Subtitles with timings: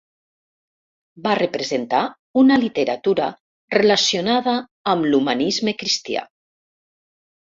[1.25, 1.99] Va representar
[2.43, 3.27] una literatura
[3.79, 4.55] relacionada
[4.95, 6.25] amb l'humanisme cristià.